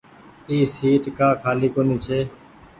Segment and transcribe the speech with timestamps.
[0.49, 2.19] اي سيٽ ڪآ کآلي ڪونيٚ ڇي۔